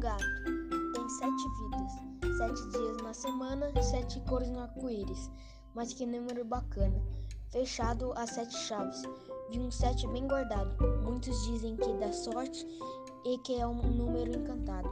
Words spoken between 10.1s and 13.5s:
guardado. Muitos dizem que dá sorte e